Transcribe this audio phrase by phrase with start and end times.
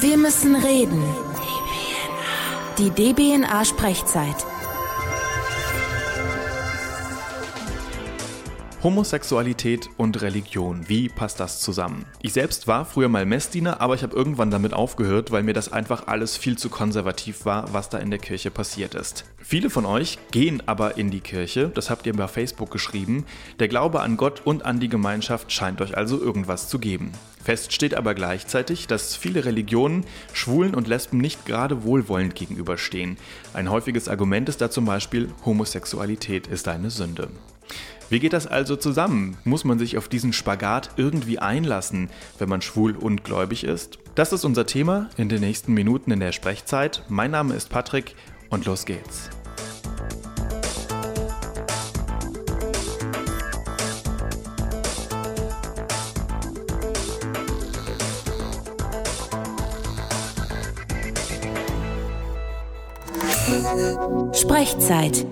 [0.00, 1.00] Wir müssen reden.
[2.78, 4.34] Die DBNA Sprechzeit.
[8.82, 12.04] Homosexualität und Religion, wie passt das zusammen?
[12.20, 15.72] Ich selbst war früher mal Messdiener, aber ich habe irgendwann damit aufgehört, weil mir das
[15.72, 19.24] einfach alles viel zu konservativ war, was da in der Kirche passiert ist.
[19.38, 23.24] Viele von euch gehen aber in die Kirche, das habt ihr bei Facebook geschrieben.
[23.58, 27.12] Der Glaube an Gott und an die Gemeinschaft scheint euch also irgendwas zu geben.
[27.44, 33.18] Fest steht aber gleichzeitig, dass viele Religionen Schwulen und Lesben nicht gerade wohlwollend gegenüberstehen.
[33.52, 37.28] Ein häufiges Argument ist da zum Beispiel, Homosexualität ist eine Sünde.
[38.08, 39.36] Wie geht das also zusammen?
[39.44, 43.98] Muss man sich auf diesen Spagat irgendwie einlassen, wenn man schwul und gläubig ist?
[44.14, 47.02] Das ist unser Thema in den nächsten Minuten in der Sprechzeit.
[47.08, 48.14] Mein Name ist Patrick
[48.48, 49.28] und los geht's.
[64.34, 65.26] Sprechzeit.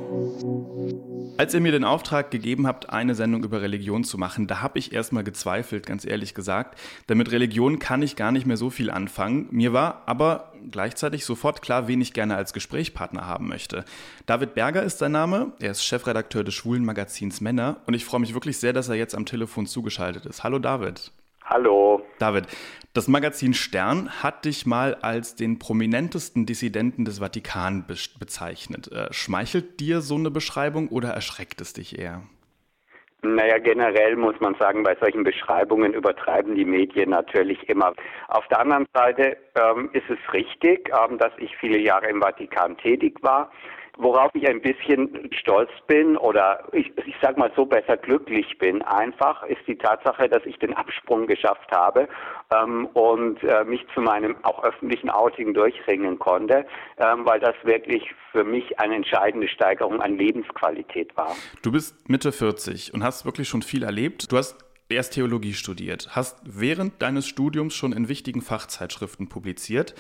[1.37, 4.79] Als ihr mir den Auftrag gegeben habt, eine Sendung über Religion zu machen, da habe
[4.79, 6.79] ich erstmal gezweifelt, ganz ehrlich gesagt.
[7.09, 9.49] Denn mit Religion kann ich gar nicht mehr so viel anfangen.
[9.51, 13.85] Mir war aber gleichzeitig sofort klar, wen ich gerne als Gesprächspartner haben möchte.
[14.25, 15.53] David Berger ist sein Name.
[15.59, 17.79] Er ist Chefredakteur des schwulen Magazins Männer.
[17.87, 20.43] Und ich freue mich wirklich sehr, dass er jetzt am Telefon zugeschaltet ist.
[20.45, 21.13] Hallo David.
[21.53, 22.01] Hallo.
[22.19, 22.47] David,
[22.95, 28.91] das Magazin Stern hat dich mal als den prominentesten Dissidenten des Vatikan be bezeichnet.
[28.91, 32.23] Äh, schmeichelt dir so eine Beschreibung oder erschreckt es dich eher?
[33.21, 37.93] Naja, generell muss man sagen, bei solchen Beschreibungen übertreiben die Medien natürlich immer.
[38.29, 42.79] Auf der anderen Seite ähm, ist es richtig, ähm, dass ich viele Jahre im Vatikan
[42.79, 43.53] tätig war.
[43.99, 48.81] Worauf ich ein bisschen stolz bin oder ich, ich sage mal so besser glücklich bin,
[48.83, 52.09] einfach ist die Tatsache, dass ich den Absprung geschafft habe
[52.51, 56.67] ähm, und äh, mich zu meinem auch öffentlichen Outing durchringen konnte,
[56.99, 61.37] ähm, weil das wirklich für mich eine entscheidende Steigerung an Lebensqualität war.
[61.63, 64.33] Du bist Mitte 40 und hast wirklich schon viel erlebt.
[64.33, 64.57] Du hast
[64.89, 69.95] erst Theologie studiert, hast während deines Studiums schon in wichtigen Fachzeitschriften publiziert.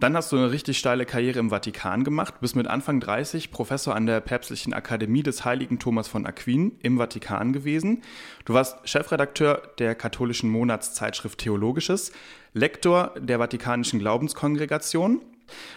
[0.00, 3.94] Dann hast du eine richtig steile Karriere im Vatikan gemacht, bist mit Anfang 30 Professor
[3.94, 8.02] an der Päpstlichen Akademie des Heiligen Thomas von Aquin im Vatikan gewesen.
[8.44, 12.12] Du warst Chefredakteur der katholischen Monatszeitschrift Theologisches,
[12.52, 15.20] Lektor der Vatikanischen Glaubenskongregation.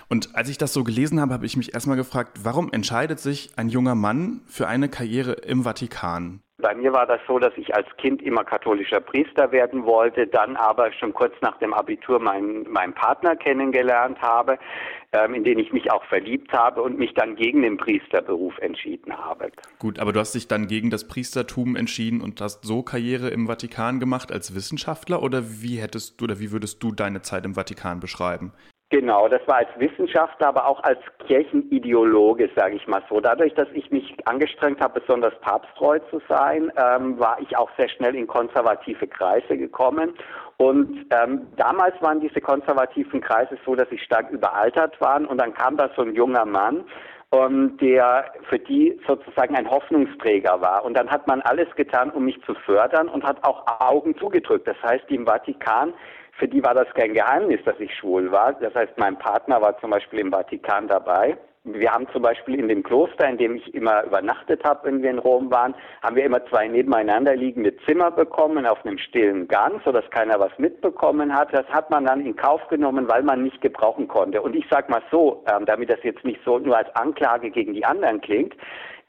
[0.09, 3.51] Und als ich das so gelesen habe, habe ich mich erstmal gefragt, warum entscheidet sich
[3.55, 6.41] ein junger Mann für eine Karriere im Vatikan?
[6.59, 10.55] Bei mir war das so, dass ich als Kind immer katholischer Priester werden wollte, dann
[10.55, 14.57] aber schon kurz nach dem Abitur meinen, meinen Partner kennengelernt habe,
[15.11, 19.15] ähm, in den ich mich auch verliebt habe und mich dann gegen den Priesterberuf entschieden
[19.15, 19.51] habe.
[19.77, 23.45] Gut, aber du hast dich dann gegen das Priestertum entschieden und hast so Karriere im
[23.45, 27.53] Vatikan gemacht als Wissenschaftler oder wie hättest du oder wie würdest du deine Zeit im
[27.53, 28.51] Vatikan beschreiben?
[28.89, 33.19] Genau, das war als Wissenschaftler, aber auch als Kirchenideologe, sage ich mal so.
[33.19, 37.89] Dadurch, dass ich mich angestrengt habe, besonders papsttreu zu sein, ähm, war ich auch sehr
[37.89, 40.13] schnell in konservative Kreise gekommen.
[40.55, 45.25] Und ähm, damals waren diese konservativen Kreise so, dass sie stark überaltert waren.
[45.25, 46.85] Und dann kam da so ein junger Mann,
[47.31, 50.85] um, der für die sozusagen ein Hoffnungsträger war.
[50.85, 54.65] Und dann hat man alles getan, um mich zu fördern und hat auch Augen zugedrückt.
[54.65, 55.93] Das heißt, im Vatikan
[56.37, 58.53] für die war das kein Geheimnis, dass ich schwul war.
[58.53, 61.37] Das heißt, mein Partner war zum Beispiel im Vatikan dabei.
[61.63, 65.09] Wir haben zum Beispiel in dem Kloster, in dem ich immer übernachtet habe, wenn wir
[65.09, 69.81] in Rom waren, haben wir immer zwei nebeneinander liegende Zimmer bekommen auf einem stillen Gang,
[69.83, 71.53] sodass keiner was mitbekommen hat.
[71.53, 74.41] Das hat man dann in Kauf genommen, weil man nicht gebrauchen konnte.
[74.41, 77.73] Und ich sage mal so, ähm, damit das jetzt nicht so nur als Anklage gegen
[77.73, 78.55] die anderen klingt,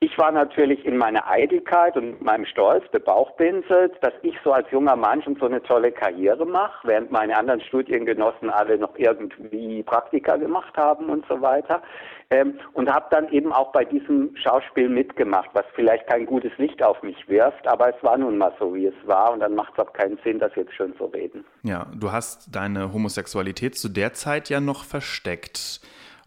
[0.00, 4.94] ich war natürlich in meiner Eitelkeit und meinem Stolz bebauchpinselt, dass ich so als junger
[4.94, 10.36] Mann schon so eine tolle Karriere mache, während meine anderen Studiengenossen alle noch irgendwie Praktika
[10.36, 11.82] gemacht haben und so weiter.
[12.30, 16.80] Ähm, und habe dann eben auch bei diesem Schauspiel mitgemacht, was vielleicht kein gutes Licht
[16.80, 19.72] auf mich wirft, aber es war nun mal so, wie es war und dann macht
[19.72, 21.44] es auch keinen Sinn, das jetzt schön zu reden.
[21.64, 25.80] Ja, du hast deine Homosexualität zu der Zeit ja noch versteckt.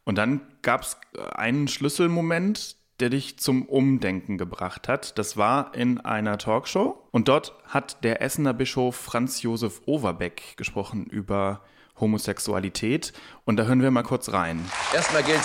[0.04, 1.00] Und dann gab es
[1.36, 5.18] einen Schlüsselmoment, der dich zum Umdenken gebracht hat.
[5.18, 11.06] Das war in einer Talkshow und dort hat der Essener Bischof Franz Josef Overbeck gesprochen
[11.06, 11.62] über
[12.00, 13.14] Homosexualität
[13.44, 14.64] und da hören wir mal kurz rein.
[14.94, 15.42] Erstmal gilt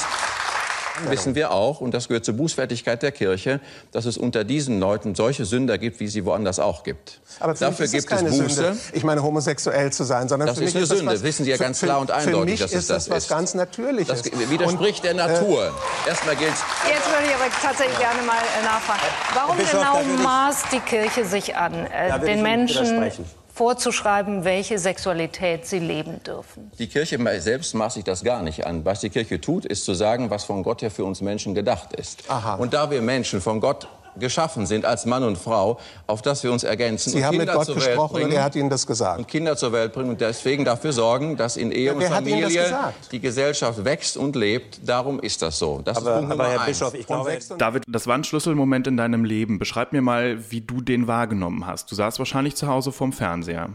[1.08, 3.60] wissen wir auch, und das gehört zur Bußfertigkeit der Kirche,
[3.92, 7.20] dass es unter diesen Leuten solche Sünder gibt, wie sie woanders auch gibt.
[7.40, 8.48] Aber für Dafür mich ist gibt es Buße.
[8.48, 11.22] Sünde, ich meine, homosexuell zu sein, sondern das für ist mich eine ist Sünde, das
[11.22, 12.90] wissen Sie ja ganz klar und eindeutig, dass es das ist.
[12.90, 14.22] Das ist was ganz Natürliches.
[14.22, 15.72] Das widerspricht und, der Natur.
[16.04, 16.50] Äh, Erstmal gilt.
[16.50, 19.00] Jetzt würde ich aber tatsächlich gerne mal äh, nachfragen.
[19.34, 23.10] Warum genau maßt die Kirche sich an, äh, den Menschen
[23.56, 26.70] vorzuschreiben, welche Sexualität sie leben dürfen.
[26.78, 28.84] Die Kirche selbst maßt sich das gar nicht an.
[28.84, 31.94] Was die Kirche tut, ist zu sagen, was von Gott her für uns Menschen gedacht
[31.94, 32.24] ist.
[32.28, 32.56] Aha.
[32.56, 33.88] Und da wir Menschen von Gott
[34.18, 37.10] geschaffen sind als Mann und Frau, auf das wir uns ergänzen.
[37.10, 39.18] Sie haben Kinder mit Gott gesprochen bringen, und er hat Ihnen das gesagt.
[39.18, 42.66] Und Kinder zur Welt bringen und deswegen dafür sorgen, dass in Ehe ja, und Familie
[43.12, 44.80] die Gesellschaft wächst und lebt.
[44.86, 45.80] Darum ist das so.
[45.84, 46.78] Das aber, ist aber Herr eins.
[46.78, 47.38] Bischof, ich glaube...
[47.58, 49.58] David, das war ein Schlüsselmoment in deinem Leben.
[49.58, 51.90] Beschreib mir mal, wie du den wahrgenommen hast.
[51.90, 53.70] Du saßt wahrscheinlich zu Hause vorm Fernseher.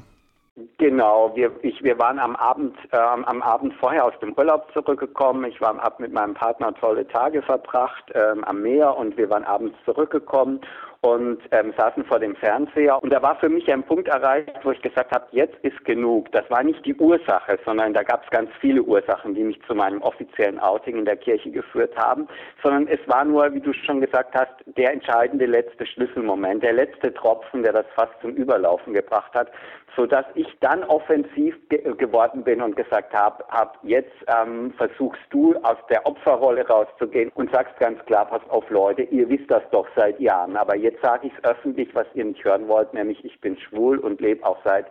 [0.91, 5.45] Genau, wir, ich, wir waren am Abend, äh, am Abend vorher aus dem Urlaub zurückgekommen.
[5.45, 9.45] Ich war hab mit meinem Partner tolle Tage verbracht ähm, am Meer und wir waren
[9.45, 10.59] abends zurückgekommen
[11.01, 13.01] und ähm, saßen vor dem Fernseher.
[13.01, 16.31] Und da war für mich ein Punkt erreicht, wo ich gesagt habe, jetzt ist genug.
[16.31, 19.73] Das war nicht die Ursache, sondern da gab es ganz viele Ursachen, die mich zu
[19.73, 22.27] meinem offiziellen Outing in der Kirche geführt haben,
[22.61, 27.11] sondern es war nur, wie du schon gesagt hast, der entscheidende letzte Schlüsselmoment, der letzte
[27.13, 29.51] Tropfen, der das fast zum Überlaufen gebracht hat,
[29.95, 35.21] so dass ich dann offensiv ge geworden bin und gesagt habe, hab, jetzt ähm, versuchst
[35.29, 39.63] du aus der Opferrolle rauszugehen und sagst ganz klar, pass auf Leute, ihr wisst das
[39.71, 42.93] doch seit Jahren, aber jetzt jetzt sage ich es öffentlich, was ihr nicht hören wollt,
[42.93, 44.87] nämlich ich bin schwul und lebe auch seit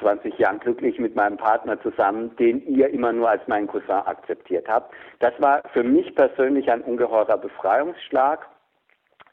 [0.00, 4.68] 20 Jahren glücklich mit meinem Partner zusammen, den ihr immer nur als meinen Cousin akzeptiert
[4.68, 4.94] habt.
[5.18, 8.46] Das war für mich persönlich ein ungeheurer Befreiungsschlag.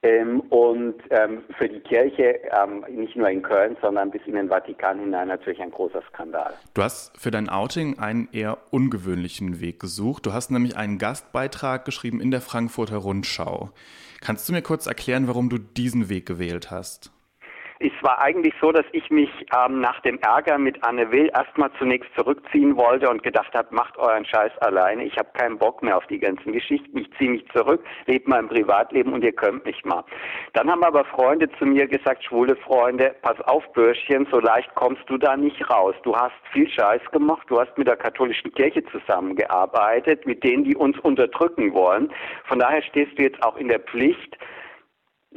[0.06, 4.50] Ähm, und ähm, für die Kirche ähm, nicht nur in Köln, sondern bis in den
[4.50, 6.54] Vatikan hinein natürlich ein großer Skandal.
[6.76, 10.28] Du hast für dein Outing einen eher ungewöhnlichen Weg gesucht.
[10.28, 13.72] Du hast nämlich einen Gastbeitrag geschrieben in der Frankfurter Rundschau.
[14.22, 17.12] Kannst du mir kurz erklären, warum du diesen Weg gewählt hast?
[17.80, 21.70] Es war eigentlich so, dass ich mich ähm, nach dem Ärger mit Anne Will erstmal
[21.78, 25.04] zunächst zurückziehen wollte und gedacht habe, macht euren Scheiß alleine.
[25.04, 26.98] Ich habe keinen Bock mehr auf die ganzen Geschichten.
[26.98, 30.06] Ich ziehe mich zurück, lebe mein Privatleben und ihr könnt mich mal.
[30.54, 35.04] Dann haben aber Freunde zu mir gesagt, schwule Freunde, pass auf, Bürschchen, so leicht kommst
[35.08, 35.96] du da nicht raus.
[36.04, 40.78] Du hast viel Scheiß gemacht, du hast mit der katholischen Kirche zusammengearbeitet, mit denen, die
[40.78, 42.10] uns unterdrücken wollen.
[42.46, 44.38] Von daher stehst du jetzt auch in der Pflicht,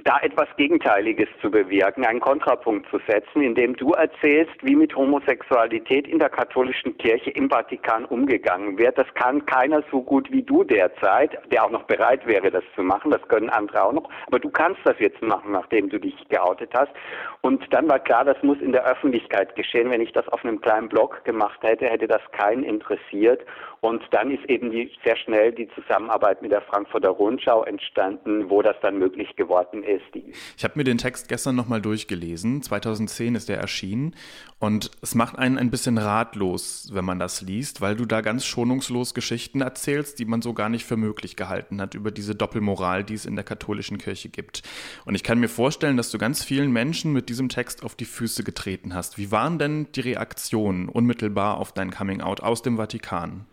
[0.04, 6.06] da etwas Gegenteiliges zu bewirken, einen Kontrapunkt zu setzen, indem du erzählst, wie mit Homosexualität
[6.06, 8.96] in der katholischen Kirche im Vatikan umgegangen wird.
[8.96, 12.82] Das kann keiner so gut wie du derzeit, der auch noch bereit wäre, das zu
[12.82, 13.10] machen.
[13.10, 14.08] Das können andere auch noch.
[14.26, 16.92] Aber du kannst das jetzt machen, nachdem du dich geoutet hast.
[17.40, 19.90] Und dann war klar, das muss in der Öffentlichkeit geschehen.
[19.90, 23.44] Wenn ich das auf einem kleinen Blog gemacht hätte, hätte das keinen interessiert.
[23.80, 28.60] Und dann ist eben die, sehr schnell die Zusammenarbeit mit der Frankfurter Rundschau entstanden, wo
[28.60, 30.04] das dann möglich geworden ist.
[30.56, 32.62] Ich habe mir den Text gestern nochmal durchgelesen.
[32.62, 34.16] 2010 ist er erschienen.
[34.58, 38.44] Und es macht einen ein bisschen ratlos, wenn man das liest, weil du da ganz
[38.44, 43.04] schonungslos Geschichten erzählst, die man so gar nicht für möglich gehalten hat, über diese Doppelmoral,
[43.04, 44.62] die es in der katholischen Kirche gibt.
[45.04, 48.04] Und ich kann mir vorstellen, dass du ganz vielen Menschen mit diesem Text auf die
[48.04, 49.18] Füße getreten hast.
[49.18, 53.46] Wie waren denn die Reaktionen unmittelbar auf dein Coming-out aus dem Vatikan?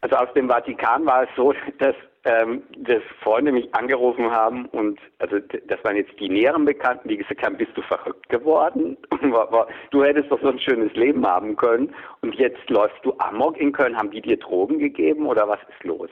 [0.00, 5.00] Also aus dem Vatikan war es so, dass, ähm, dass Freunde mich angerufen haben und
[5.18, 8.96] also das waren jetzt die näheren Bekannten, die gesagt haben, bist du verrückt geworden?
[9.90, 13.72] du hättest doch so ein schönes Leben haben können und jetzt läufst du amok in
[13.72, 13.96] Köln.
[13.96, 16.10] Haben die dir Drogen gegeben oder was ist los?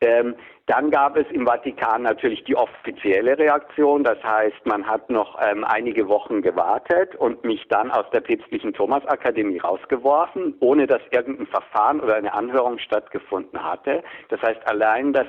[0.00, 0.34] Ähm,
[0.70, 4.04] dann gab es im Vatikan natürlich die offizielle Reaktion.
[4.04, 8.72] Das heißt, man hat noch ähm, einige Wochen gewartet und mich dann aus der päpstlichen
[8.72, 14.04] Thomasakademie rausgeworfen, ohne dass irgendein Verfahren oder eine Anhörung stattgefunden hatte.
[14.28, 15.26] Das heißt, allein das,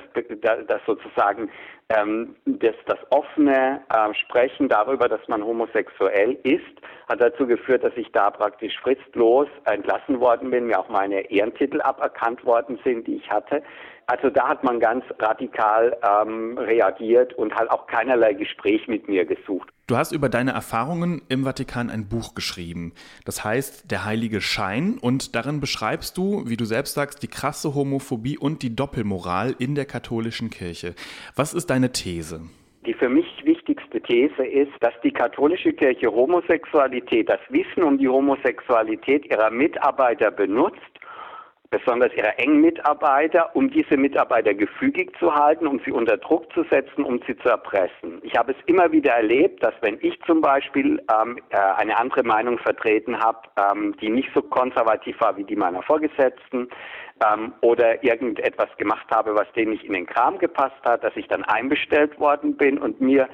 [0.68, 1.50] das sozusagen
[1.96, 6.62] ähm, das, das offene äh, Sprechen darüber, dass man homosexuell ist,
[7.10, 11.82] hat dazu geführt, dass ich da praktisch fristlos entlassen worden bin, mir auch meine Ehrentitel
[11.82, 13.64] aberkannt worden sind, die ich hatte.
[14.08, 19.26] Also da hat man ganz radikal ähm, reagiert und halt auch keinerlei Gespräch mit mir
[19.26, 19.70] gesucht.
[19.92, 22.94] Du hast über deine Erfahrungen im Vatikan ein Buch geschrieben.
[23.26, 27.76] Das heißt Der heilige Schein und darin beschreibst du, wie du selbst sagst, die krasse
[27.76, 30.96] Homophobie und die Doppelmoral in der katholischen Kirche.
[31.36, 32.40] Was ist deine These?
[32.86, 38.08] Die für mich wichtigste These ist, dass die katholische Kirche Homosexualität, das Wissen um die
[38.08, 41.01] Homosexualität ihrer Mitarbeiter benutzt,
[41.72, 46.64] besonders ihrer engen Mitarbeiter, um diese Mitarbeiter gefügig zu halten, um sie unter Druck zu
[46.70, 48.20] setzen, um sie zu erpressen.
[48.24, 52.24] Ich habe es immer wieder erlebt, dass wenn ich zum Beispiel ähm, äh, eine andere
[52.24, 56.68] Meinung vertreten habe, ähm, die nicht so konservativ war wie die meiner Vorgesetzten,
[57.22, 61.28] ähm, oder irgendetwas gemacht habe, was denen nicht in den Kram gepasst hat, dass ich
[61.28, 63.30] dann einbestellt worden bin und mir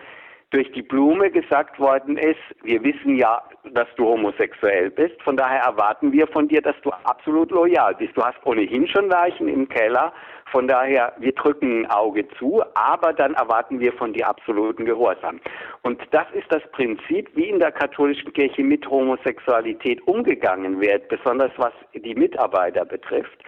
[0.51, 3.41] durch die Blume gesagt worden ist, wir wissen ja,
[3.73, 8.15] dass du homosexuell bist, von daher erwarten wir von dir, dass du absolut loyal bist.
[8.15, 10.13] Du hast ohnehin schon Leichen im Keller,
[10.51, 15.41] von daher, wir drücken ein Auge zu, aber dann erwarten wir von dir absoluten Gehorsam.
[15.81, 21.51] Und das ist das Prinzip, wie in der katholischen Kirche mit Homosexualität umgegangen wird, besonders
[21.57, 23.43] was die Mitarbeiter betrifft.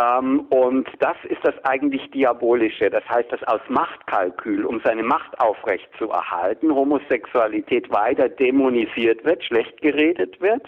[0.00, 2.90] Ähm, und das ist das eigentlich Diabolische.
[2.90, 9.44] Das heißt, dass aus Machtkalkül, um seine Macht aufrecht zu erhalten, Homosexualität weiter dämonisiert wird,
[9.44, 10.66] schlecht geredet wird,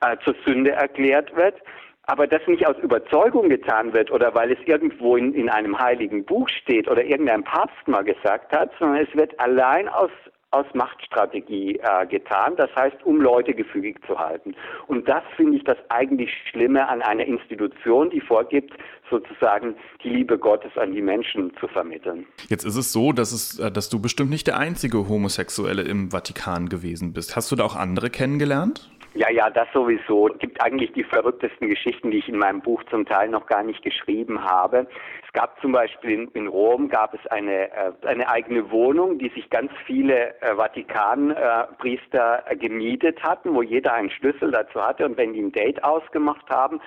[0.00, 1.56] äh, zur Sünde erklärt wird
[2.04, 6.24] aber das nicht aus Überzeugung getan wird oder weil es irgendwo in, in einem heiligen
[6.24, 10.10] Buch steht oder irgendein Papst mal gesagt hat, sondern es wird allein aus
[10.52, 14.54] aus Machtstrategie äh, getan, das heißt, um Leute gefügig zu halten.
[14.86, 18.74] Und das finde ich das eigentlich Schlimme an einer Institution, die vorgibt,
[19.10, 22.26] sozusagen die Liebe Gottes an die Menschen zu vermitteln.
[22.48, 26.10] Jetzt ist es so, dass, es, äh, dass du bestimmt nicht der einzige Homosexuelle im
[26.10, 27.34] Vatikan gewesen bist.
[27.34, 28.90] Hast du da auch andere kennengelernt?
[29.14, 30.28] Ja, ja, das sowieso.
[30.28, 33.62] Es gibt eigentlich die verrücktesten Geschichten, die ich in meinem Buch zum Teil noch gar
[33.62, 34.86] nicht geschrieben habe.
[35.26, 39.28] Es gab zum Beispiel in, in Rom gab es eine, äh, eine eigene Wohnung, die
[39.30, 45.04] sich ganz viele äh, Vatikanpriester äh, gemietet hatten, wo jeder einen Schlüssel dazu hatte.
[45.04, 46.80] Und wenn die ein Date ausgemacht haben,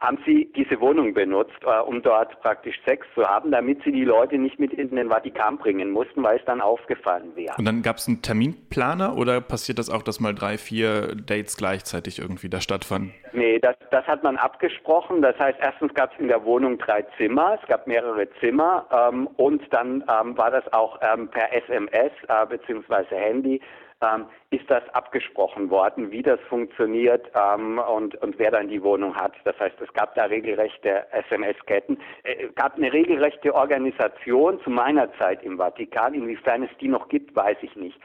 [0.00, 4.04] haben sie diese Wohnung benutzt, äh, um dort praktisch Sex zu haben, damit sie die
[4.04, 7.54] Leute nicht mit in den Vatikan bringen mussten, weil es dann aufgefallen wäre.
[7.58, 11.56] Und dann gab es einen Terminplaner oder passiert das auch, dass mal drei, vier Dates
[11.56, 13.12] gleichzeitig irgendwie da stattfanden?
[13.32, 15.20] Nee, das, das hat man abgesprochen.
[15.20, 19.26] Das heißt, erstens gab es in der Wohnung drei Zimmer, es gab mehrere Zimmer ähm,
[19.36, 23.16] und dann ähm, war das auch ähm, per SMS äh, bzw.
[23.16, 23.60] Handy
[24.02, 29.14] ähm, ist das abgesprochen worden, wie das funktioniert ähm, und, und wer dann die Wohnung
[29.16, 29.32] hat.
[29.44, 31.98] Das heißt, es gab da regelrechte SMS-Ketten.
[32.22, 36.14] Es äh, gab eine regelrechte Organisation zu meiner Zeit im Vatikan.
[36.14, 37.98] Inwiefern es die noch gibt, weiß ich nicht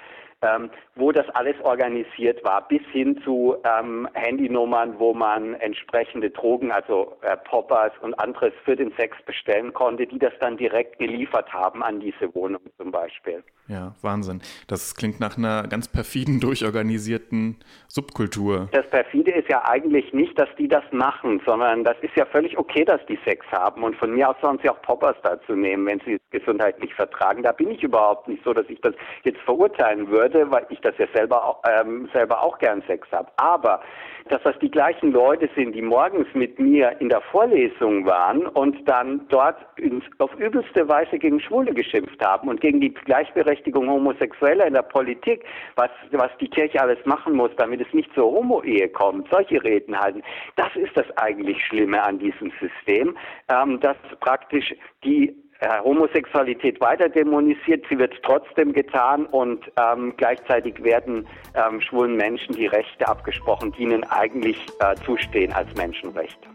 [0.44, 6.72] ähm, wo das alles organisiert war, bis hin zu ähm, Handynummern, wo man entsprechende Drogen,
[6.72, 11.52] also äh, Poppers und anderes für den Sex bestellen konnte, die das dann direkt geliefert
[11.54, 13.44] haben an diese Wohnung zum Beispiel.
[13.70, 14.42] Ja, Wahnsinn.
[14.68, 17.56] Das klingt nach einer ganz perfiden, durchorganisierten
[17.88, 18.68] Subkultur.
[18.74, 22.58] Das perfide ist ja eigentlich nicht, dass die das machen, sondern das ist ja völlig
[22.58, 23.84] okay, dass die Sex haben.
[23.84, 27.42] Und von mir aus sollen sie auch Poppers dazu nehmen, wenn sie es gesundheitlich vertragen.
[27.42, 30.98] Da bin ich überhaupt nicht so, dass ich das jetzt verurteilen würde weil ich das
[30.98, 33.30] ja selber, ähm, selber auch gern Sex habe.
[33.38, 33.82] Aber
[34.30, 38.88] dass das die gleichen Leute sind, die morgens mit mir in der Vorlesung waren und
[38.88, 44.66] dann dort ins, auf übelste Weise gegen Schwule geschimpft haben und gegen die Gleichberechtigung Homosexueller
[44.66, 45.44] in der Politik,
[45.76, 50.00] was, was die Kirche alles machen muss, damit es nicht zur Homo-Ehe kommt, solche Reden
[50.00, 50.22] halten.
[50.56, 53.18] Das ist das eigentlich Schlimme an diesem System,
[53.50, 60.84] ähm, dass praktisch die äh, Homosexualität weiter dämonisiert, sie wird trotzdem getan und ähm, gleichzeitig
[60.84, 61.26] werden
[61.56, 66.50] ähm, schwulen Menschen die Rechte abgesprochen, die ihnen eigentlich äh, zustehen als Menschenrechte.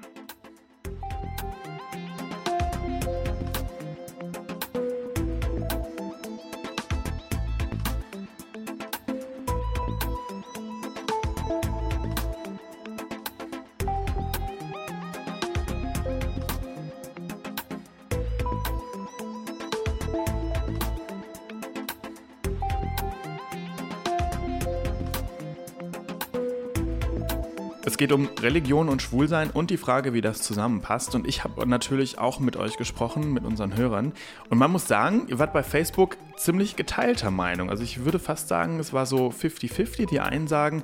[28.09, 31.15] Geht um Religion und Schwulsein und die Frage, wie das zusammenpasst.
[31.15, 34.13] Und ich habe natürlich auch mit euch gesprochen, mit unseren Hörern.
[34.49, 37.71] Und man muss sagen, ihr wart bei Facebook ziemlich geteilter Meinung.
[37.71, 40.07] Also ich würde fast sagen, es war so 50-50.
[40.07, 40.83] Die einen sagen,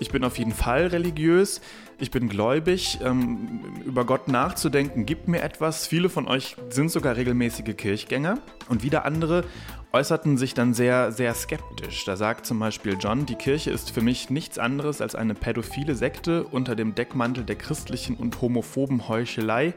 [0.00, 1.60] ich bin auf jeden Fall religiös,
[1.98, 5.86] ich bin gläubig, ähm, über Gott nachzudenken gibt mir etwas.
[5.86, 8.38] Viele von euch sind sogar regelmäßige Kirchgänger.
[8.68, 9.44] Und wieder andere
[9.92, 12.04] äußerten sich dann sehr, sehr skeptisch.
[12.04, 15.94] Da sagt zum Beispiel John, die Kirche ist für mich nichts anderes als eine pädophile
[15.94, 19.74] Sekte unter dem Deckmantel der christlichen und homophoben Heuchelei.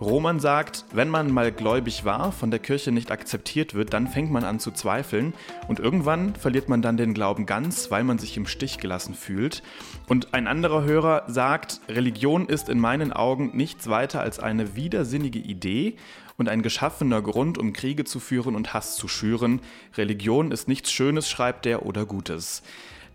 [0.00, 4.32] Roman sagt, wenn man mal gläubig war, von der Kirche nicht akzeptiert wird, dann fängt
[4.32, 5.34] man an zu zweifeln
[5.68, 9.62] und irgendwann verliert man dann den Glauben ganz, weil man sich im Stich gelassen fühlt.
[10.08, 15.38] Und ein anderer Hörer sagt, Religion ist in meinen Augen nichts weiter als eine widersinnige
[15.38, 15.96] Idee,
[16.38, 19.60] und ein geschaffener Grund, um Kriege zu führen und Hass zu schüren.
[19.96, 22.62] Religion ist nichts Schönes, schreibt er, oder Gutes.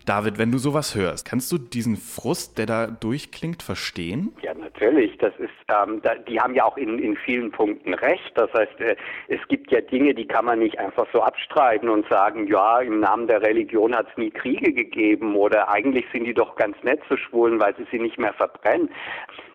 [0.08, 4.34] David, wenn du sowas hörst, kannst du diesen Frust, der da durchklingt, verstehen?
[4.40, 5.18] Ja, natürlich.
[5.18, 8.32] Das ist, ähm, da, die haben ja auch in, in vielen Punkten recht.
[8.34, 8.96] Das heißt, äh,
[9.28, 13.00] es gibt ja Dinge, die kann man nicht einfach so abstreiten und sagen, ja, im
[13.00, 17.00] Namen der Religion hat es nie Kriege gegeben oder eigentlich sind die doch ganz nett
[17.06, 18.88] zu Schwulen, weil sie sie nicht mehr verbrennen.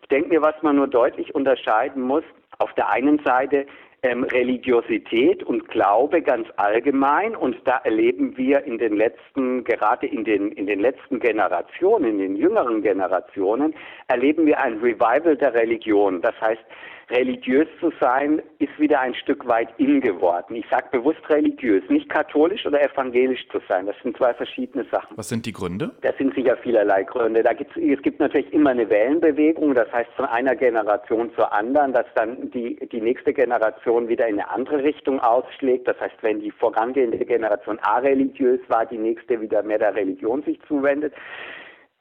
[0.02, 2.22] Ich denke mir, was man nur deutlich unterscheiden muss,
[2.58, 3.66] auf der einen Seite
[4.04, 10.24] ähm, Religiosität und Glaube ganz allgemein und da erleben wir in den letzten, gerade in
[10.24, 13.74] den, in den letzten Generationen, in den jüngeren Generationen,
[14.08, 16.20] erleben wir ein Revival der Religion.
[16.20, 16.62] Das heißt,
[17.10, 20.56] religiös zu sein ist wieder ein Stück weit in geworden.
[20.56, 23.86] Ich sage bewusst religiös, nicht katholisch oder evangelisch zu sein.
[23.86, 25.16] Das sind zwei verschiedene Sachen.
[25.16, 25.90] Was sind die Gründe?
[26.02, 27.42] Das sind sicher vielerlei Gründe.
[27.42, 31.92] Da gibt's, es gibt natürlich immer eine Wellenbewegung, das heißt von einer Generation zur anderen,
[31.92, 35.88] dass dann die, die nächste Generation wieder in eine andere Richtung ausschlägt.
[35.88, 40.58] Das heißt, wenn die vorangehende Generation areligiös war, die nächste wieder mehr der Religion sich
[40.68, 41.12] zuwendet.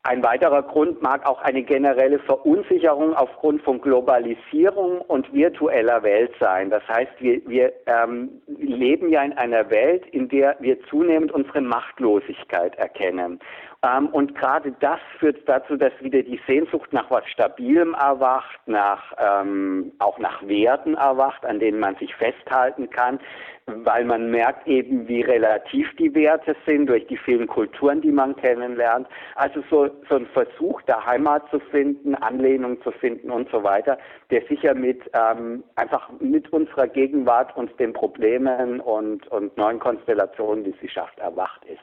[0.06, 6.70] Ein weiterer Grund mag auch eine generelle Verunsicherung aufgrund von Globalisierung und virtueller Welt sein.
[6.70, 11.62] Das heißt, wir, wir ähm, leben ja in einer Welt, in der wir zunehmend unsere
[11.62, 13.40] Machtlosigkeit erkennen.
[13.84, 19.13] Ähm, und gerade das führt dazu, dass wieder die Sehnsucht nach was Stabilem erwacht, nach,
[19.18, 23.20] ähm, auch nach Werten erwacht, an denen man sich festhalten kann,
[23.66, 28.38] weil man merkt eben, wie relativ die Werte sind durch die vielen Kulturen, die man
[28.38, 29.08] kennenlernt.
[29.36, 33.98] Also so, so ein Versuch, da Heimat zu finden, Anlehnung zu finden und so weiter,
[34.32, 40.63] der sicher mit ähm, einfach mit unserer Gegenwart und den Problemen und, und neuen Konstellationen,
[40.63, 41.82] die sie schafft, erwacht ist.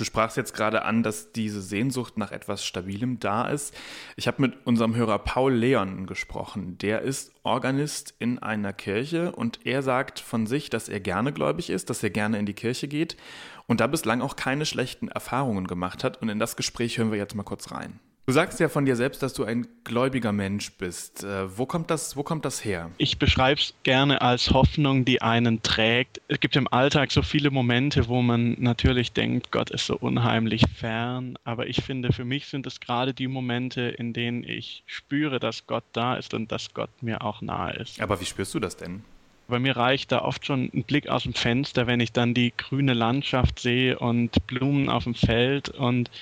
[0.00, 3.76] Du sprachst jetzt gerade an, dass diese Sehnsucht nach etwas Stabilem da ist.
[4.16, 6.78] Ich habe mit unserem Hörer Paul Leon gesprochen.
[6.78, 11.68] Der ist Organist in einer Kirche und er sagt von sich, dass er gerne gläubig
[11.68, 13.18] ist, dass er gerne in die Kirche geht
[13.66, 16.22] und da bislang auch keine schlechten Erfahrungen gemacht hat.
[16.22, 18.00] Und in das Gespräch hören wir jetzt mal kurz rein.
[18.30, 21.24] Du sagst ja von dir selbst, dass du ein gläubiger Mensch bist.
[21.24, 22.88] Äh, wo, kommt das, wo kommt das her?
[22.96, 26.20] Ich beschreibe es gerne als Hoffnung, die einen trägt.
[26.28, 30.62] Es gibt im Alltag so viele Momente, wo man natürlich denkt, Gott ist so unheimlich
[30.76, 31.38] fern.
[31.42, 35.66] Aber ich finde, für mich sind es gerade die Momente, in denen ich spüre, dass
[35.66, 38.00] Gott da ist und dass Gott mir auch nahe ist.
[38.00, 39.02] Aber wie spürst du das denn?
[39.48, 42.52] Bei mir reicht da oft schon ein Blick aus dem Fenster, wenn ich dann die
[42.56, 46.12] grüne Landschaft sehe und Blumen auf dem Feld und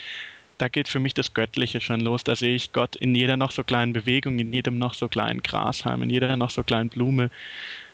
[0.58, 2.24] da geht für mich das Göttliche schon los.
[2.24, 5.42] Da sehe ich Gott in jeder noch so kleinen Bewegung, in jedem noch so kleinen
[5.42, 7.30] Grashalm, in jeder noch so kleinen Blume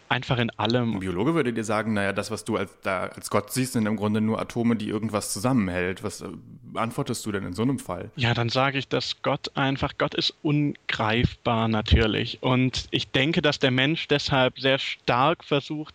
[0.08, 0.94] einfach in allem.
[0.94, 3.86] Ein Biologe würde dir sagen, naja, das, was du als, da als Gott siehst, sind
[3.86, 6.02] im Grunde nur Atome, die irgendwas zusammenhält.
[6.02, 6.28] Was äh,
[6.74, 8.10] antwortest du denn in so einem Fall?
[8.16, 12.42] Ja, dann sage ich, dass Gott einfach, Gott ist ungreifbar natürlich.
[12.42, 15.94] Und ich denke, dass der Mensch deshalb sehr stark versucht,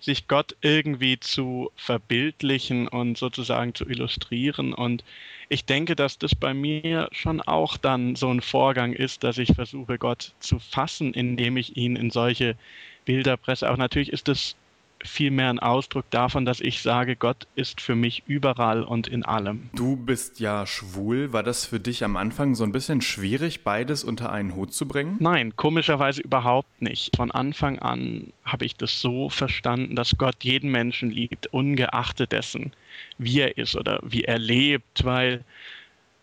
[0.00, 4.72] sich Gott irgendwie zu verbildlichen und sozusagen zu illustrieren.
[4.72, 5.04] Und
[5.48, 9.54] ich denke, dass das bei mir schon auch dann so ein Vorgang ist, dass ich
[9.54, 12.56] versuche, Gott zu fassen, indem ich ihn in solche
[13.04, 13.66] Bilderpresse.
[13.66, 14.56] Aber natürlich ist es
[15.04, 19.70] vielmehr ein Ausdruck davon, dass ich sage, Gott ist für mich überall und in allem.
[19.74, 21.32] Du bist ja schwul.
[21.32, 24.86] War das für dich am Anfang so ein bisschen schwierig, beides unter einen Hut zu
[24.86, 25.16] bringen?
[25.20, 27.16] Nein, komischerweise überhaupt nicht.
[27.16, 32.72] Von Anfang an habe ich das so verstanden, dass Gott jeden Menschen liebt, ungeachtet dessen,
[33.18, 35.44] wie er ist oder wie er lebt, weil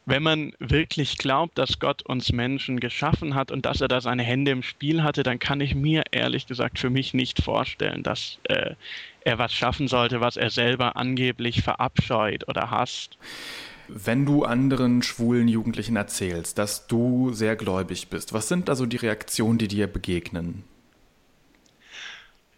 [0.05, 4.23] wenn man wirklich glaubt, dass Gott uns Menschen geschaffen hat und dass er da seine
[4.23, 8.37] Hände im Spiel hatte, dann kann ich mir ehrlich gesagt für mich nicht vorstellen, dass
[8.43, 8.75] äh,
[9.21, 13.17] er was schaffen sollte, was er selber angeblich verabscheut oder hasst.
[13.87, 18.97] Wenn du anderen schwulen Jugendlichen erzählst, dass du sehr gläubig bist, was sind also die
[18.97, 20.63] Reaktionen, die dir begegnen?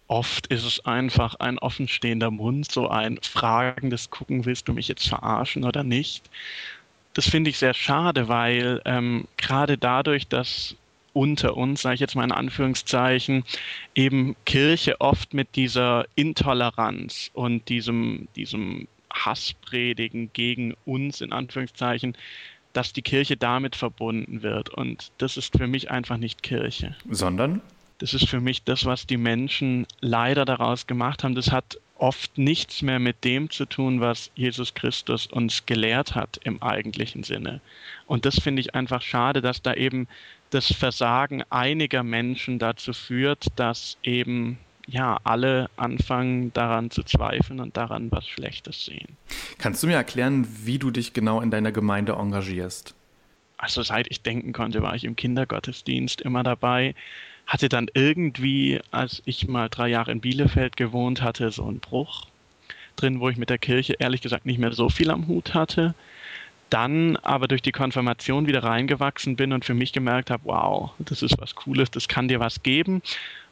[0.10, 5.08] Oft ist es einfach ein offenstehender Mund, so ein fragendes Gucken, willst du mich jetzt
[5.08, 6.30] verarschen oder nicht?
[7.17, 10.75] Das finde ich sehr schade, weil ähm, gerade dadurch, dass
[11.13, 13.43] unter uns, sage ich jetzt mal in Anführungszeichen,
[13.95, 22.15] eben Kirche oft mit dieser Intoleranz und diesem, diesem Hasspredigen gegen uns in Anführungszeichen,
[22.73, 24.69] dass die Kirche damit verbunden wird.
[24.69, 26.95] Und das ist für mich einfach nicht Kirche.
[27.10, 27.62] Sondern?
[27.97, 31.34] Das ist für mich das, was die Menschen leider daraus gemacht haben.
[31.34, 36.40] Das hat oft nichts mehr mit dem zu tun, was Jesus Christus uns gelehrt hat
[36.44, 37.62] im eigentlichen Sinne.
[38.06, 40.08] Und das finde ich einfach schade, dass da eben
[40.50, 44.58] das Versagen einiger Menschen dazu führt, dass eben
[44.88, 49.18] ja, alle anfangen daran zu zweifeln und daran was Schlechtes sehen.
[49.58, 52.96] Kannst du mir erklären, wie du dich genau in deiner Gemeinde engagierst?
[53.58, 56.96] Also seit ich denken konnte, war ich im Kindergottesdienst immer dabei
[57.48, 62.28] hatte dann irgendwie, als ich mal drei Jahre in Bielefeld gewohnt hatte, so einen Bruch
[62.98, 65.96] drin, wo ich mit der Kirche ehrlich gesagt nicht mehr so viel am Hut hatte.
[66.70, 71.22] Dann aber durch die Konfirmation wieder reingewachsen bin und für mich gemerkt habe, wow, das
[71.22, 73.02] ist was Cooles, das kann dir was geben.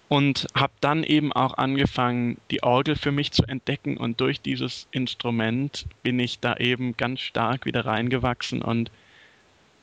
[0.10, 3.98] Und habe dann eben auch angefangen, die Orgel für mich zu entdecken.
[3.98, 8.92] Und durch dieses Instrument bin ich da eben ganz stark wieder reingewachsen und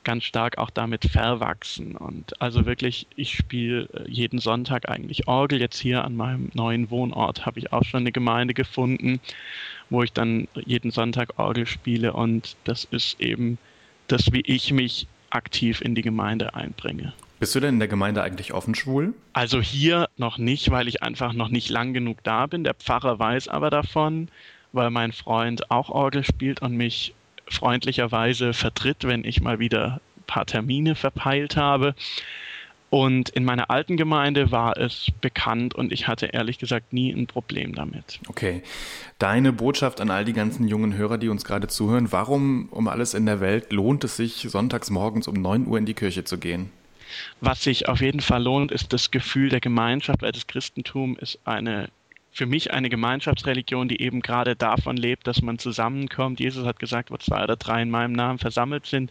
[0.04, 1.96] ganz stark auch damit verwachsen.
[1.96, 5.60] Und also wirklich, ich spiele äh, jeden Sonntag eigentlich Orgel.
[5.60, 9.20] Jetzt hier an meinem neuen Wohnort habe ich auch schon eine Gemeinde gefunden,
[9.90, 12.12] wo ich dann jeden Sonntag Orgel spiele.
[12.12, 13.58] Und das ist eben
[14.08, 17.12] das, wie ich mich aktiv in die Gemeinde einbringe.
[17.40, 19.14] Bist du denn in der Gemeinde eigentlich offen schwul?
[19.32, 22.62] Also hier noch nicht, weil ich einfach noch nicht lang genug da bin.
[22.62, 24.28] Der Pfarrer weiß aber davon,
[24.72, 27.14] weil mein Freund auch Orgel spielt und mich
[27.48, 31.94] freundlicherweise vertritt, wenn ich mal wieder ein paar Termine verpeilt habe.
[32.92, 37.26] Und in meiner alten Gemeinde war es bekannt und ich hatte ehrlich gesagt nie ein
[37.26, 38.20] Problem damit.
[38.28, 38.62] Okay.
[39.18, 43.14] Deine Botschaft an all die ganzen jungen Hörer, die uns gerade zuhören, warum um alles
[43.14, 46.36] in der Welt lohnt es sich, sonntags morgens um 9 Uhr in die Kirche zu
[46.36, 46.70] gehen?
[47.40, 51.38] Was sich auf jeden Fall lohnt, ist das Gefühl der Gemeinschaft, weil das Christentum ist
[51.46, 51.88] eine
[52.32, 56.40] für mich eine Gemeinschaftsreligion, die eben gerade davon lebt, dass man zusammenkommt.
[56.40, 59.10] Jesus hat gesagt, wo zwei oder drei in meinem Namen versammelt sind,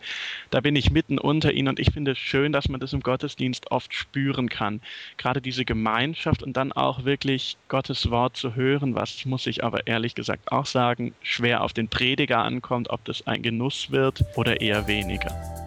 [0.50, 3.02] da bin ich mitten unter ihnen und ich finde es schön, dass man das im
[3.02, 4.82] Gottesdienst oft spüren kann.
[5.18, 9.86] Gerade diese Gemeinschaft und dann auch wirklich Gottes Wort zu hören, was muss ich aber
[9.86, 14.62] ehrlich gesagt auch sagen, schwer auf den Prediger ankommt, ob das ein Genuss wird oder
[14.62, 15.61] eher weniger.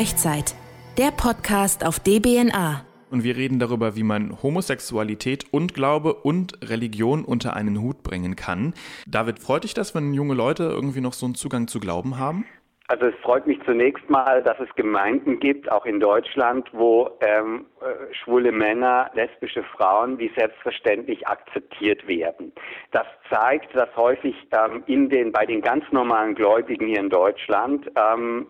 [0.00, 0.54] Sprechzeit,
[0.96, 2.86] der Podcast auf DBNA.
[3.10, 8.34] Und wir reden darüber, wie man Homosexualität und Glaube und Religion unter einen Hut bringen
[8.34, 8.72] kann.
[9.06, 12.46] David, freut dich das, wenn junge Leute irgendwie noch so einen Zugang zu Glauben haben?
[12.88, 17.66] Also es freut mich zunächst mal, dass es Gemeinden gibt, auch in Deutschland, wo ähm,
[17.82, 22.52] äh, schwule Männer, lesbische Frauen, die selbstverständlich akzeptiert werden.
[22.92, 27.86] Das zeigt, dass häufig ähm, in den bei den ganz normalen Gläubigen hier in Deutschland
[27.94, 28.46] ähm,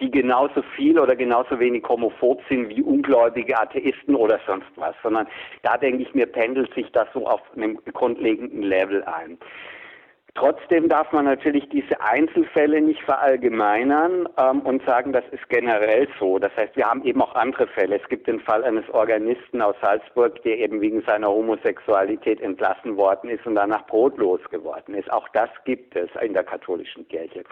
[0.00, 5.26] die genauso viel oder genauso wenig homophob sind wie ungläubige Atheisten oder sonst was, sondern
[5.62, 9.38] da denke ich mir, pendelt sich das so auf einem grundlegenden Level ein.
[10.34, 16.38] Trotzdem darf man natürlich diese Einzelfälle nicht verallgemeinern ähm, und sagen, das ist generell so.
[16.38, 18.00] Das heißt, wir haben eben auch andere Fälle.
[18.00, 23.28] Es gibt den Fall eines Organisten aus Salzburg, der eben wegen seiner Homosexualität entlassen worden
[23.28, 25.12] ist und danach brotlos geworden ist.
[25.12, 27.44] Auch das gibt es in der katholischen Kirche.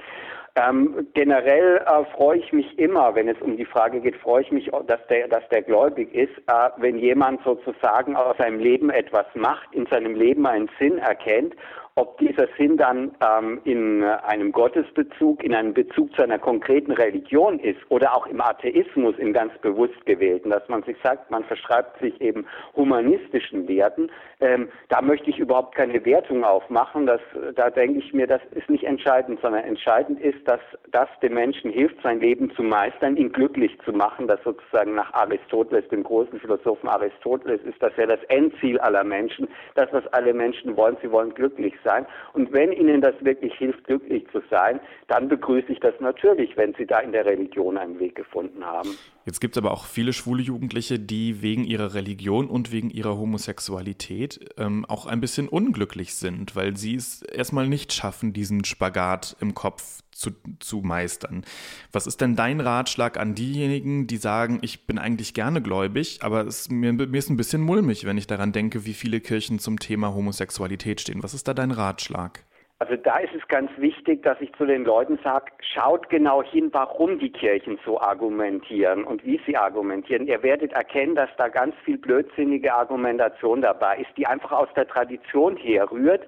[0.56, 4.52] Ähm, generell äh, freue ich mich immer, wenn es um die Frage geht, freue ich
[4.52, 9.26] mich, dass der, dass der gläubig ist, äh, wenn jemand sozusagen aus seinem Leben etwas
[9.34, 11.54] macht, in seinem Leben einen Sinn erkennt
[12.00, 17.58] ob dieser Sinn dann ähm, in einem Gottesbezug, in einem Bezug zu einer konkreten Religion
[17.60, 22.00] ist oder auch im Atheismus in ganz bewusst gewählten, dass man sich sagt, man verschreibt
[22.00, 24.10] sich eben humanistischen Werten,
[24.40, 27.04] ähm, da möchte ich überhaupt keine Wertung aufmachen.
[27.04, 27.20] Das,
[27.54, 30.60] da denke ich mir, das ist nicht entscheidend, sondern entscheidend ist, dass
[30.92, 34.26] das dem Menschen hilft, sein Leben zu meistern, ihn glücklich zu machen.
[34.26, 39.46] Das sozusagen nach Aristoteles, dem großen Philosophen Aristoteles, ist das ja das Endziel aller Menschen.
[39.74, 42.06] Das, was alle Menschen wollen, sie wollen glücklich sein sein.
[42.32, 46.74] Und wenn Ihnen das wirklich hilft, glücklich zu sein, dann begrüße ich das natürlich, wenn
[46.74, 48.90] Sie da in der Religion einen Weg gefunden haben.
[49.26, 53.18] Jetzt gibt es aber auch viele schwule Jugendliche, die wegen ihrer Religion und wegen ihrer
[53.18, 59.36] Homosexualität ähm, auch ein bisschen unglücklich sind, weil sie es erstmal nicht schaffen, diesen Spagat
[59.40, 61.44] im Kopf zu, zu meistern.
[61.92, 66.46] Was ist denn dein Ratschlag an diejenigen, die sagen, ich bin eigentlich gerne gläubig, aber
[66.46, 69.78] es, mir, mir ist ein bisschen mulmig, wenn ich daran denke, wie viele Kirchen zum
[69.78, 71.22] Thema Homosexualität stehen.
[71.22, 72.44] Was ist da dein Ratschlag?
[72.80, 76.70] Also da ist es ganz wichtig, dass ich zu den Leuten sage, schaut genau hin,
[76.72, 80.26] warum die Kirchen so argumentieren und wie sie argumentieren.
[80.26, 84.88] Ihr werdet erkennen, dass da ganz viel blödsinnige Argumentation dabei ist, die einfach aus der
[84.88, 86.26] Tradition herrührt,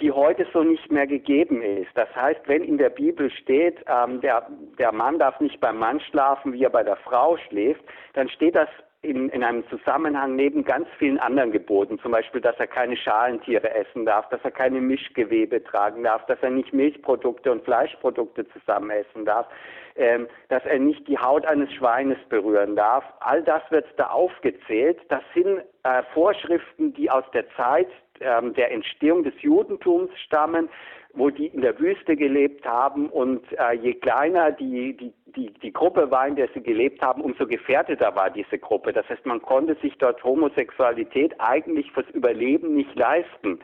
[0.00, 1.90] die heute so nicht mehr gegeben ist.
[1.94, 4.46] Das heißt, wenn in der Bibel steht, ähm, der,
[4.78, 7.82] der Mann darf nicht beim Mann schlafen, wie er bei der Frau schläft,
[8.12, 8.68] dann steht das
[9.06, 13.72] in, in einem Zusammenhang neben ganz vielen anderen Geboten, zum Beispiel, dass er keine Schalentiere
[13.72, 18.90] essen darf, dass er keine Mischgewebe tragen darf, dass er nicht Milchprodukte und Fleischprodukte zusammen
[18.90, 19.46] essen darf,
[19.94, 23.04] ähm, dass er nicht die Haut eines Schweines berühren darf.
[23.20, 24.98] All das wird da aufgezählt.
[25.08, 27.88] Das sind äh, Vorschriften, die aus der Zeit
[28.20, 30.68] ähm, der Entstehung des Judentums stammen,
[31.14, 35.72] wo die in der Wüste gelebt haben und äh, je kleiner die, die, die, die
[35.72, 38.92] Gruppe war, in der sie gelebt haben, umso gefährdeter war diese Gruppe.
[38.92, 43.60] Das heißt, man konnte sich dort Homosexualität eigentlich fürs Überleben nicht leisten.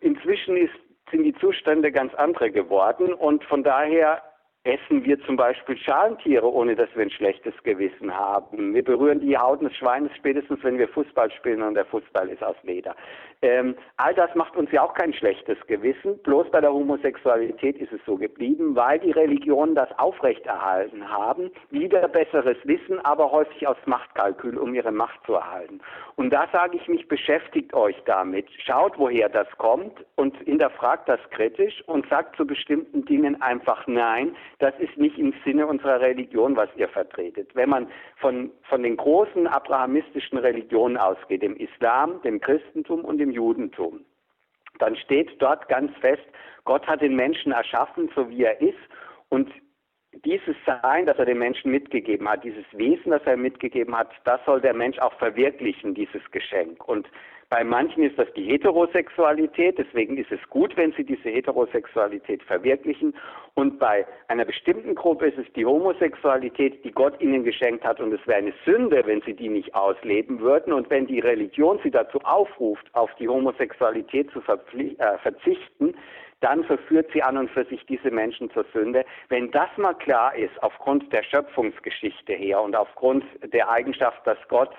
[0.00, 0.74] Inzwischen ist,
[1.10, 4.22] sind die Zustände ganz andere geworden und von daher
[4.66, 8.74] essen wir zum Beispiel Schalentiere, ohne dass wir ein schlechtes Gewissen haben.
[8.74, 12.42] Wir berühren die Haut des Schweines spätestens, wenn wir Fußball spielen und der Fußball ist
[12.42, 12.96] aus Leder.
[13.42, 16.18] Ähm, all das macht uns ja auch kein schlechtes Gewissen.
[16.22, 21.50] Bloß bei der Homosexualität ist es so geblieben, weil die Religionen das aufrechterhalten haben.
[21.70, 25.80] Wieder besseres Wissen, aber häufig aus Machtkalkül, um ihre Macht zu erhalten.
[26.16, 28.48] Und da sage ich mich, beschäftigt euch damit.
[28.64, 34.34] Schaut, woher das kommt und hinterfragt das kritisch und sagt zu bestimmten Dingen einfach Nein.
[34.58, 37.54] Das ist nicht im Sinne unserer Religion, was ihr vertretet.
[37.54, 43.30] Wenn man von, von den großen abrahamistischen Religionen ausgeht, dem Islam, dem Christentum und dem
[43.30, 44.04] Judentum,
[44.78, 46.24] dann steht dort ganz fest,
[46.64, 48.78] Gott hat den Menschen erschaffen, so wie er ist,
[49.28, 49.50] und
[50.24, 54.40] dieses Sein, das er dem Menschen mitgegeben hat, dieses Wesen, das er mitgegeben hat, das
[54.46, 56.86] soll der Mensch auch verwirklichen, dieses Geschenk.
[56.88, 57.06] Und
[57.48, 63.14] bei manchen ist das die Heterosexualität, deswegen ist es gut, wenn sie diese Heterosexualität verwirklichen.
[63.54, 68.00] Und bei einer bestimmten Gruppe ist es die Homosexualität, die Gott ihnen geschenkt hat.
[68.00, 70.72] Und es wäre eine Sünde, wenn sie die nicht ausleben würden.
[70.72, 75.94] Und wenn die Religion sie dazu aufruft, auf die Homosexualität zu äh, verzichten,
[76.40, 79.04] dann verführt sie an und für sich diese Menschen zur Sünde.
[79.28, 84.70] Wenn das mal klar ist, aufgrund der Schöpfungsgeschichte her und aufgrund der Eigenschaft, dass Gott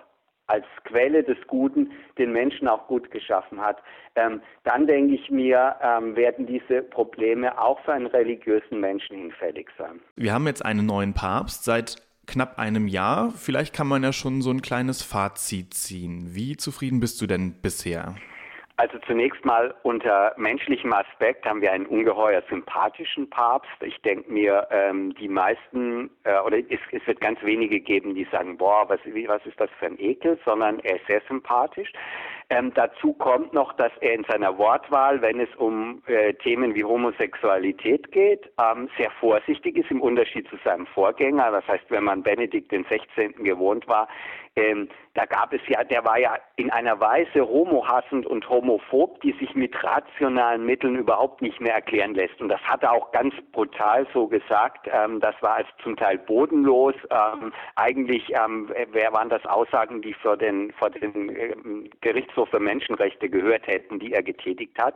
[0.48, 3.78] als Quelle des Guten den Menschen auch gut geschaffen hat,
[4.16, 9.68] ähm, dann denke ich mir, ähm, werden diese Probleme auch für einen religiösen Menschen hinfällig
[9.78, 10.00] sein.
[10.16, 13.32] Wir haben jetzt einen neuen Papst seit knapp einem Jahr.
[13.32, 16.36] Vielleicht kann man ja schon so ein kleines Fazit ziehen.
[16.36, 18.16] Wie zufrieden bist du denn bisher?
[18.80, 23.72] Also zunächst mal unter menschlichem Aspekt haben wir einen ungeheuer sympathischen Papst.
[23.82, 28.28] Ich denke mir, ähm, die meisten, äh, oder es, es, wird ganz wenige geben, die
[28.32, 31.92] sagen, boah, was, was ist das für ein Ekel, sondern er ist sehr sympathisch.
[32.52, 36.84] Ähm, dazu kommt noch, dass er in seiner Wortwahl, wenn es um äh, Themen wie
[36.84, 41.50] Homosexualität geht, ähm, sehr vorsichtig ist im Unterschied zu seinem Vorgänger.
[41.50, 43.34] Das heißt, wenn man Benedikt XVI.
[43.44, 44.08] gewohnt war,
[44.58, 49.32] ähm, da gab es ja, der war ja in einer Weise homohassend und homophob, die
[49.34, 52.40] sich mit rationalen Mitteln überhaupt nicht mehr erklären lässt.
[52.40, 54.88] Und das hat er auch ganz brutal so gesagt.
[54.92, 56.96] Ähm, das war als zum Teil bodenlos.
[57.10, 61.56] Ähm, eigentlich ähm, wer waren das Aussagen, die für den, vor den äh,
[62.02, 64.96] Gerichtshof für Menschenrechte gehört hätten, die er getätigt hat.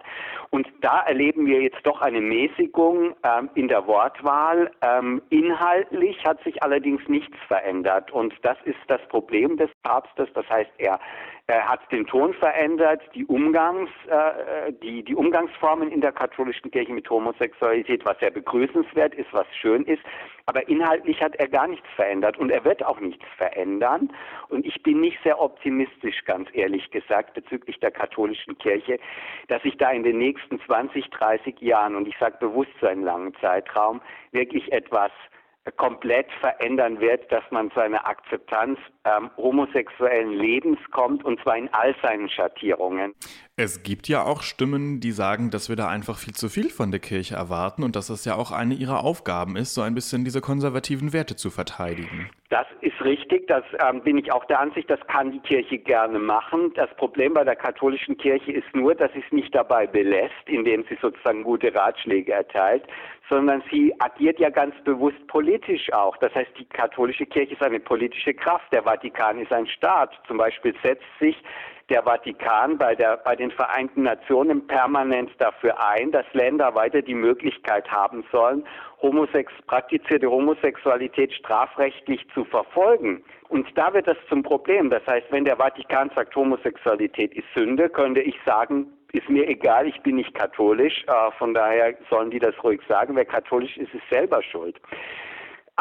[0.50, 4.72] Und da erleben wir jetzt doch eine Mäßigung ähm, in der Wortwahl.
[4.82, 8.12] Ähm, inhaltlich hat sich allerdings nichts verändert.
[8.12, 10.30] Und das ist das Problem Leben des Papstes.
[10.34, 11.00] Das heißt, er,
[11.48, 16.94] er hat den Ton verändert, die Umgangs, äh, die, die Umgangsformen in der katholischen Kirche
[16.94, 20.02] mit Homosexualität, was sehr begrüßenswert ist, was schön ist.
[20.46, 24.12] Aber inhaltlich hat er gar nichts verändert und er wird auch nichts verändern.
[24.50, 29.00] Und ich bin nicht sehr optimistisch, ganz ehrlich gesagt, bezüglich der katholischen Kirche,
[29.48, 33.04] dass sich da in den nächsten 20, 30 Jahren, und ich sage bewusst so einen
[33.04, 35.12] langen Zeitraum, wirklich etwas
[35.78, 41.70] komplett verändern wird, dass man zu einer Akzeptanz ähm, homosexuellen Lebens kommt und zwar in
[41.72, 43.14] all seinen Schattierungen.
[43.58, 46.90] Es gibt ja auch Stimmen, die sagen, dass wir da einfach viel zu viel von
[46.90, 50.26] der Kirche erwarten und dass es ja auch eine ihrer Aufgaben ist, so ein bisschen
[50.26, 52.30] diese konservativen Werte zu verteidigen.
[52.50, 56.20] Das ist richtig, das ähm, bin ich auch der Ansicht, das kann die Kirche gerne
[56.20, 56.74] machen.
[56.76, 60.84] Das Problem bei der katholischen Kirche ist nur, dass sie es nicht dabei belässt, indem
[60.90, 62.84] sie sozusagen gute Ratschläge erteilt,
[63.30, 66.18] sondern sie agiert ja ganz bewusst politisch auch.
[66.18, 70.12] Das heißt, die katholische Kirche ist eine politische Kraft, der Vatikan ist ein Staat.
[70.28, 71.42] Zum Beispiel setzt sich
[71.92, 77.14] der Vatikan bei, der, bei den Vereinten Nationen permanent dafür ein, dass Länder weiter die
[77.14, 78.64] Möglichkeit haben sollen,
[79.02, 83.24] Homosex praktizierte Homosexualität strafrechtlich zu verfolgen.
[83.50, 84.90] Und da wird das zum Problem.
[84.90, 89.88] Das heißt, wenn der Vatikan sagt, Homosexualität ist Sünde, könnte ich sagen, ist mir egal,
[89.88, 93.16] ich bin nicht katholisch, äh, von daher sollen die das ruhig sagen.
[93.16, 94.80] Wer katholisch ist, ist selber schuld.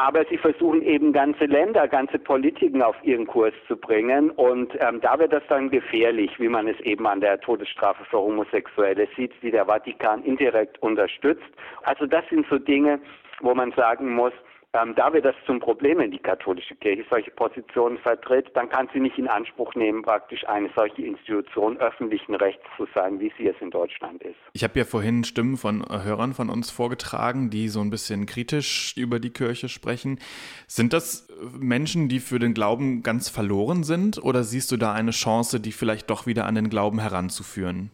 [0.03, 4.31] Aber sie versuchen eben ganze Länder, ganze Politiken auf ihren Kurs zu bringen.
[4.31, 8.17] Und ähm, da wird das dann gefährlich, wie man es eben an der Todesstrafe für
[8.17, 11.53] Homosexuelle sieht, die der Vatikan indirekt unterstützt.
[11.83, 12.99] Also das sind so Dinge,
[13.43, 14.33] wo man sagen muss,
[14.73, 18.89] ähm, da wird das zum Problem, wenn die katholische Kirche solche Positionen vertritt, dann kann
[18.93, 23.49] sie nicht in Anspruch nehmen, praktisch eine solche Institution öffentlichen Rechts zu sein, wie sie
[23.49, 24.37] es in Deutschland ist.
[24.53, 28.95] Ich habe ja vorhin Stimmen von Hörern von uns vorgetragen, die so ein bisschen kritisch
[28.97, 30.21] über die Kirche sprechen.
[30.69, 31.29] Sind das
[31.59, 35.73] Menschen, die für den Glauben ganz verloren sind, oder siehst du da eine Chance, die
[35.73, 37.91] vielleicht doch wieder an den Glauben heranzuführen?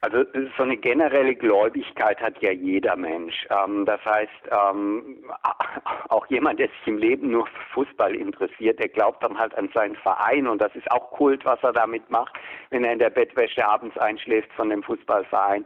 [0.00, 0.24] Also
[0.56, 3.46] so eine generelle Gläubigkeit hat ja jeder Mensch.
[3.50, 5.24] Ähm, das heißt, ähm,
[6.08, 9.68] auch jemand, der sich im Leben nur für Fußball interessiert, der glaubt dann halt an
[9.74, 12.34] seinen Verein und das ist auch Kult, was er damit macht,
[12.70, 15.64] wenn er in der Bettwäsche abends einschläft von dem Fußballverein.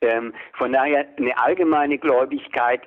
[0.00, 2.82] Ähm, von daher eine allgemeine Gläubigkeit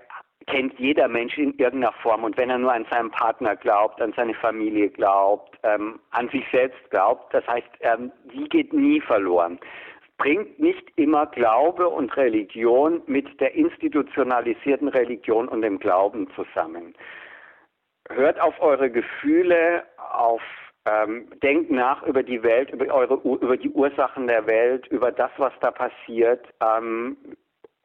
[0.47, 2.23] kennt jeder Mensch in irgendeiner Form.
[2.23, 6.45] Und wenn er nur an seinen Partner glaubt, an seine Familie glaubt, ähm, an sich
[6.51, 9.59] selbst glaubt, das heißt, ähm, die geht nie verloren.
[10.17, 16.95] Bringt nicht immer Glaube und Religion mit der institutionalisierten Religion und dem Glauben zusammen.
[18.09, 20.41] Hört auf eure Gefühle, auf
[20.85, 25.31] ähm, denkt nach über die Welt, über eure über die Ursachen der Welt, über das,
[25.37, 26.45] was da passiert.
[26.61, 27.17] Ähm,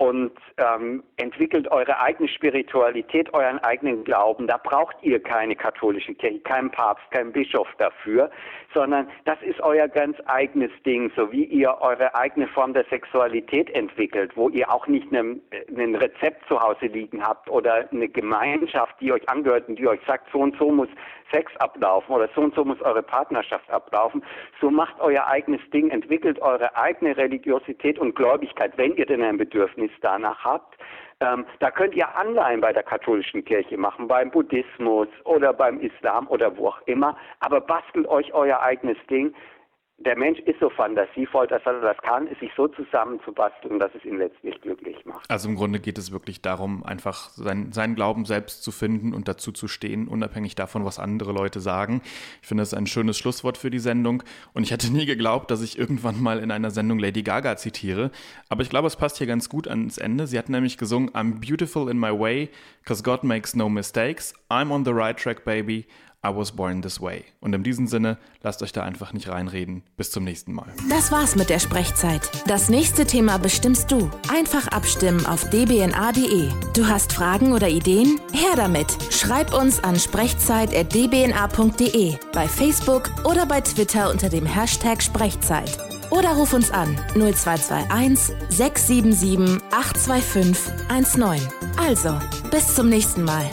[0.01, 4.47] und ähm, entwickelt eure eigene Spiritualität, euren eigenen Glauben.
[4.47, 8.31] Da braucht ihr keine katholische Kirche, keinen Papst, keinen Bischof dafür,
[8.73, 13.69] sondern das ist euer ganz eigenes Ding, so wie ihr eure eigene Form der Sexualität
[13.75, 15.43] entwickelt, wo ihr auch nicht ein
[15.95, 20.29] Rezept zu Hause liegen habt oder eine Gemeinschaft, die euch angehört und die euch sagt,
[20.33, 20.89] so und so muss
[21.31, 24.23] Sex ablaufen oder so und so muss eure Partnerschaft ablaufen.
[24.61, 29.39] So macht euer eigenes Ding, entwickelt eure eigene Religiosität und Gläubigkeit, wenn ihr denn ein
[29.39, 30.77] Bedürfnis danach habt.
[31.21, 36.27] Ähm, da könnt ihr Anleihen bei der katholischen Kirche machen, beim Buddhismus oder beim Islam
[36.29, 37.17] oder wo auch immer.
[37.41, 39.35] Aber bastelt euch euer eigenes Ding
[40.01, 44.17] der Mensch ist so fantasievoll, dass er das kann, sich so zusammenzubasteln, dass es ihn
[44.17, 45.31] letztlich glücklich macht.
[45.31, 49.29] Also im Grunde geht es wirklich darum, einfach sein, seinen Glauben selbst zu finden und
[49.29, 52.01] dazu zu stehen, unabhängig davon, was andere Leute sagen.
[52.41, 54.23] Ich finde das ein schönes Schlusswort für die Sendung
[54.55, 58.11] und ich hätte nie geglaubt, dass ich irgendwann mal in einer Sendung Lady Gaga zitiere,
[58.49, 60.27] aber ich glaube, es passt hier ganz gut ans Ende.
[60.27, 62.49] Sie hat nämlich gesungen, I'm beautiful in my way,
[62.87, 65.87] cause God makes no mistakes, I'm on the right track, baby,
[66.25, 67.25] I was born this way.
[67.41, 69.83] Und in diesem Sinne, lasst euch da einfach nicht reinreden.
[69.97, 70.67] Bis zum nächsten Mal.
[70.91, 72.31] Das war's mit der Sprechzeit.
[72.47, 74.11] Das nächste Thema bestimmst du.
[74.31, 76.51] Einfach abstimmen auf dbna.de.
[76.75, 78.21] Du hast Fragen oder Ideen?
[78.33, 78.99] Her damit.
[79.11, 85.79] Schreib uns an sprechzeit.dbna.de, bei Facebook oder bei Twitter unter dem Hashtag Sprechzeit.
[86.11, 91.49] Oder ruf uns an 0221 677 825 19.
[91.79, 93.51] Also, bis zum nächsten Mal.